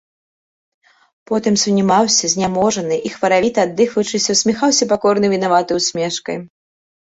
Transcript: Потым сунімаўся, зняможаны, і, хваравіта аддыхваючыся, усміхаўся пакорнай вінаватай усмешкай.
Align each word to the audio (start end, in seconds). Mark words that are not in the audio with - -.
Потым 1.31 1.53
сунімаўся, 1.63 2.25
зняможаны, 2.33 2.95
і, 3.11 3.13
хваравіта 3.17 3.67
аддыхваючыся, 3.67 4.25
усміхаўся 4.37 4.91
пакорнай 4.97 5.29
вінаватай 5.37 5.75
усмешкай. 5.85 6.37